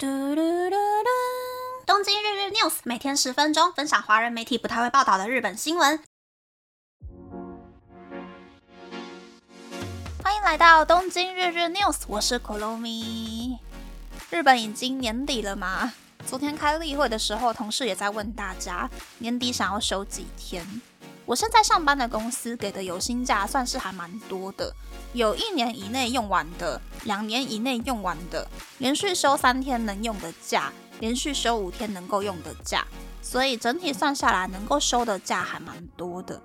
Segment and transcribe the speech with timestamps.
[0.00, 1.08] 嘟嘟嘟嘟！
[1.84, 6.00] 东京日日 news 每天十分钟，分享华人媒体不太会报道的日本新闻。
[10.22, 13.58] 欢迎来到东京日日 news，我是 Kolomi。
[14.30, 15.92] 日本已经年底了嘛？
[16.24, 18.88] 昨天开例会的时候，同事也在问大家，
[19.18, 20.64] 年底想要休几天？
[21.28, 24.74] 我现在上班的公司给的有薪假算是还蛮多的，
[25.12, 28.48] 有一年以内用完的，两年以内用完的，
[28.78, 32.82] 连续休三天能用的假，连续休五天能够用的假，
[33.20, 36.40] 所以整体算下来能够休的假还蛮多的。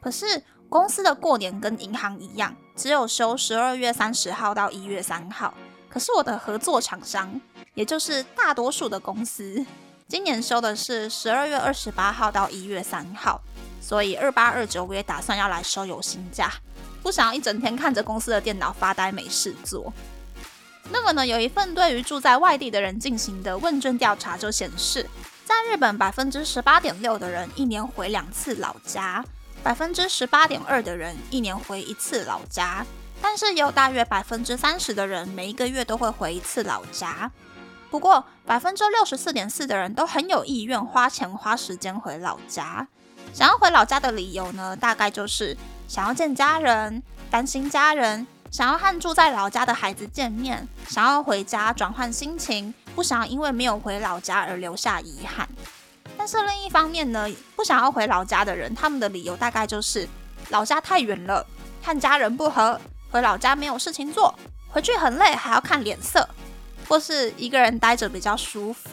[0.00, 5.52] 可是公司的过年跟银行一样，只有休十二月三十号到一月三号。
[5.90, 7.38] 可是我的合作厂商，
[7.74, 9.62] 也就是大多数的公司，
[10.08, 13.38] 今年休的是十二月二十八号到一月三号。
[13.82, 16.52] 所以二八二九我也打算要来收有薪假，
[17.02, 19.92] 不想要一整天看着公司的电脑发呆没事做。
[20.90, 25.06] 那么呢，有一份对于住在外地的人进行的问卷调查就显示，
[25.44, 29.24] 在日本百分之十八点六的人一年回两次老家，
[29.62, 32.86] 百分之十八点二的人一年回一次老家，
[33.20, 37.30] 但是有大约百分之三十的人每一个月都会回一次老家。
[37.90, 42.86] 不过百分之六十四点四的人都很有意愿花钱花时间回老家。
[43.32, 45.56] 想要回老家的理由呢，大概就是
[45.88, 55.48] 想要见家人，担心家人，想要和住在老家的孩子见面，想要回家转换心情，不想因为没有回老家而留下遗憾。
[56.18, 60.06] 但是另一方面呢，不想要回老家的人，他们的理由大概就是
[60.50, 61.44] 老家太远了，
[61.82, 62.78] 和家人不和，
[63.10, 64.34] 回老家没有事情做，
[64.68, 66.28] 回去很累，还要看脸色，
[66.86, 68.90] 或是一个人待着比较舒服。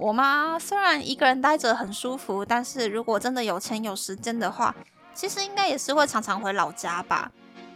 [0.00, 4.74] 我妈虽然一个人待着很舒服，但是如果真的有钱有时间的话，
[5.14, 7.30] 其实应该也是会常常回老家吧。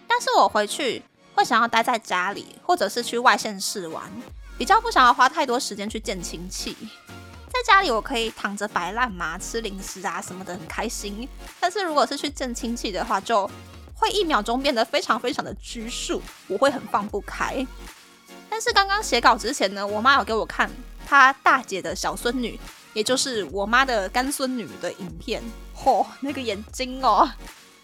[0.08, 1.02] 但是我回去
[1.34, 4.02] 会想要待在家里，或者是去外县市玩，
[4.56, 6.74] 比较不想要花太多时间去见亲戚。
[7.48, 11.28] 在家里我可以躺着摆烂嘛，吃零食啊什么的，很开心。
[11.60, 13.46] 但是如果是去见亲戚的话，就
[13.94, 17.66] 会一秒钟变得非常非常的拘束，我会很放不开。
[18.48, 20.70] 但是刚刚写稿之前呢，我妈有给我看。
[21.06, 22.58] 他大姐的小孙女，
[22.92, 25.42] 也就是我妈的干孙女的影片，
[25.76, 27.30] 嚯，那个眼睛哦，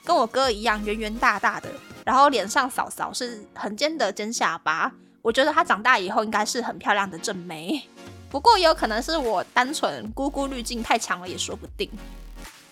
[0.05, 1.69] 跟我哥一样圆圆大大的，
[2.05, 4.93] 然后脸上扫扫是很尖的尖下巴。
[5.23, 7.87] 我觉得她长大以后应该是很漂亮的正妹，
[8.31, 11.91] 不过也有可能是我单纯姑姑滤镜太强了，也说不定。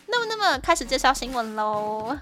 [0.07, 2.17] 那么，那么开始介绍新闻喽。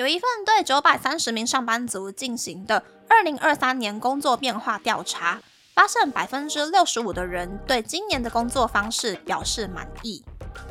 [0.00, 5.38] 有一份对九百三十名上班族进行的二零二三年工作变化调查，
[5.74, 10.24] 发现百分之六十五的人对今年的工作方式表示满意。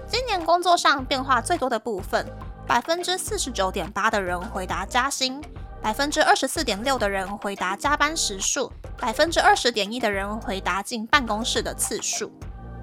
[0.07, 2.25] 今年工作上变化最多的部分，
[2.65, 5.39] 百分之四十九点八的人回答加薪，
[5.79, 12.31] 百分之二十四点六的人回答加班时数，百分之二十点一的人回答进办公室的次数。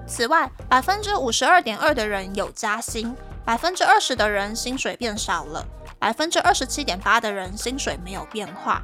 [0.07, 3.13] 此外，百分之五十二点二的人有加薪，
[3.43, 5.65] 百分之二十的人薪水变少了。
[5.99, 8.83] 百分之二十七点八的人薪水没有变化，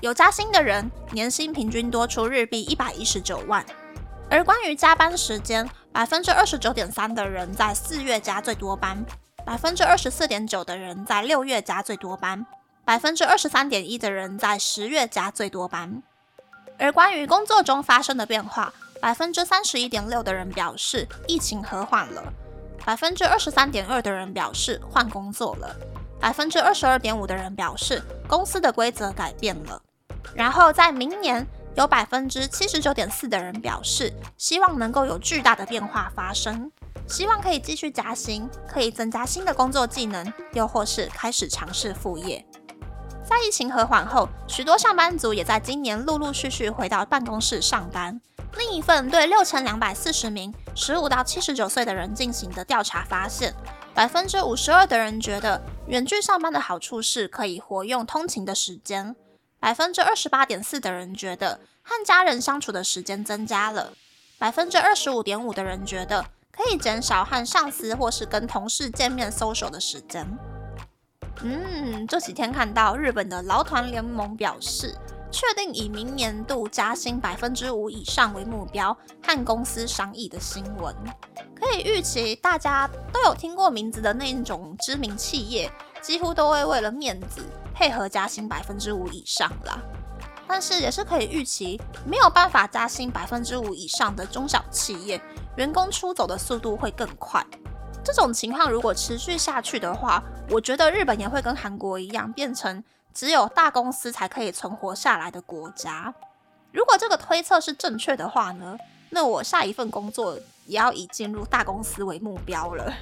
[0.00, 3.64] 有加薪的人年薪平均多出日币一百一十九万。
[4.30, 9.04] 而关于加班时间，百分之二十九点三的人在四月加最多班，
[9.44, 12.46] 百分之二十四点九的人在六月加最多班，
[12.84, 16.02] 百分之二十三点一的人在十月加最多班。
[16.78, 22.32] 而关于工作中发生的变化，百分之三十一点六的人表示疫情和缓了，
[22.84, 25.76] 百分之二十三点二的人表示换工作了。
[26.22, 29.82] 百分之二十二点五的人表示公司的规则改变了，
[30.36, 31.44] 然后在明年
[31.74, 36.70] 有百分之七十九点四的人表示希望能够有巨大的变化发生，
[37.08, 42.46] 希望可以继续加薪，可以增加新的工作技能，又或是开始尝试副业。
[43.24, 48.20] 在疫情和缓后，许多上班族也在今年陆陆续续回到办公室上班。
[48.56, 53.52] 另一份对六千两百四十名十五到七十九岁的人进行的调查发现。
[53.94, 59.14] 百分之五十二的人觉得远距上班的好处是可以活用通勤的时间，
[59.60, 63.92] 百分之二十八点四的人觉得和家人相处的时间增加了，
[64.38, 70.26] 百分之二十五点五的人觉得可以减少和上司或是跟同事见面 social 的时间。
[71.42, 74.96] 嗯，这几天看到日本的劳团联盟表示。
[75.32, 80.94] 确定以明年度加薪百分之五以上为目标，和公司商议的新闻，
[81.54, 87.40] 可以预期大家都有听过名字的那种知名企业，几乎都会为了面子
[87.74, 89.80] 配合加薪百分之五以上啦。
[90.46, 95.18] 但是也是可以预期，没有办法加薪百分之五以上的中小企业，
[95.56, 97.42] 员工出走的速度会更快。
[98.04, 102.84] 这种情况如果持续下去的话，我觉得日本也会跟韩国一样变成。
[103.14, 106.14] 只有大公司才可以存活下来的国家。
[106.72, 108.76] 如果这个推测是正确的话呢，
[109.10, 112.92] 那我下一份工作也要以进入大公司为目标了。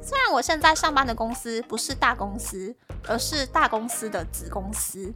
[0.00, 2.74] 虽然我现在上班的公司不是大公司，
[3.06, 5.12] 而是大公司的子公司，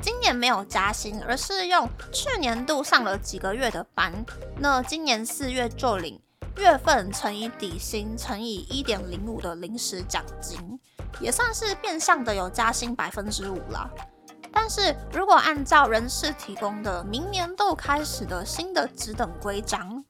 [0.00, 4.12] 今年没有加薪，而是用去年度上了几个月的班，
[4.58, 6.20] 那今年四月就领
[6.58, 10.78] 月份乘以底薪乘以一点零五的临时奖金，
[11.20, 13.88] 也算是变相的有加薪百分之五啦。
[14.52, 20.02] 但是如果按照人事提供的明年度开始的新的职等规章，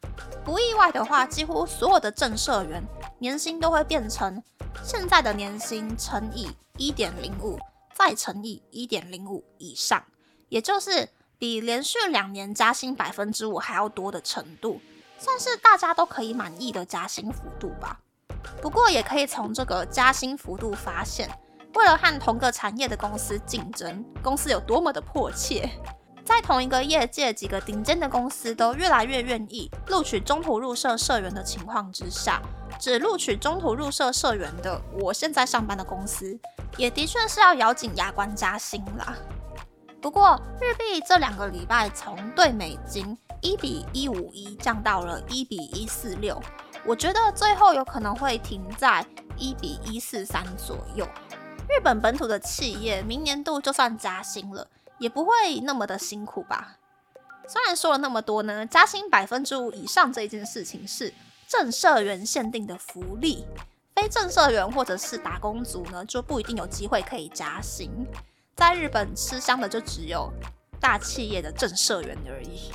[0.44, 2.82] 不意外的话，几乎所有的正社员
[3.19, 4.41] 年薪都会变成
[4.85, 7.59] 现在的年薪乘以一点零五，
[7.93, 10.05] 再乘以一点零五以上，
[10.49, 14.81] 也就是比连续两年加薪百分之五还要多的程度，
[15.19, 17.99] 算是大家都可以满意的加薪幅度吧。
[18.60, 21.28] 不过也可以从这个加薪幅度发现。
[21.75, 25.69] 为了和同个产业的公司竞争，公司有多么的迫切，
[26.25, 32.40] 在同一个业界，几个顶尖的公司都越来越愿意录取中途入社社员的情况之下，
[32.81, 36.38] 只录取中途入社社员的，我现在上班的公司，
[36.78, 39.14] 也的确是要咬紧牙关加薪啦。
[40.00, 46.40] 不过日币这两个礼拜从对美金一比一五一降到了一比一四六，
[46.84, 49.05] 我觉得最后有可能会停在
[49.37, 51.06] 一比一四三左右。
[51.69, 54.69] 日本本土的企业明年度就算加薪了，
[54.99, 56.76] 也不会那么的辛苦吧？
[57.49, 61.12] 虽然说了那么多呢，加薪百分之五以上这一件事情是
[61.49, 63.44] 正社员限定的福利，
[63.94, 67.90] 非正社员或者是打工族呢就不一定有机会可以加薪。
[68.55, 70.32] 在日本吃香的就只有
[70.81, 72.73] 大企业的正社员而已。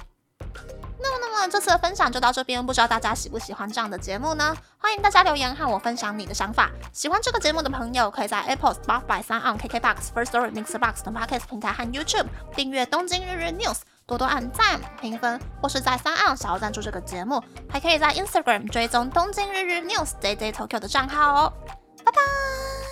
[1.42, 4.56] 那，这次的分享就到这边，不知道大家喜不喜欢这样的节目呢？
[4.78, 6.70] 欢迎大家留言和我分享你的想法。
[6.94, 13.74] 喜欢这个节目的朋友，可以在 Apple、Spotify、三 on KKBox、First Story、Mixbox 等 Podcast 平台和 YouTube 订阅《东京日日 News》，
[14.06, 21.54] 多多按赞、评分，或是在三 on 想要赞助这个节目，还可以在 Instagram 追踪《东京日日 News》Day Day Tokyo 的账号哦。
[22.06, 22.91] 拜拜。